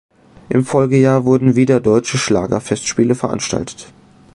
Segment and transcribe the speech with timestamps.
[0.49, 3.93] Im Folgejahr wurden wieder Deutsche Schlager-Festspiele veranstaltet.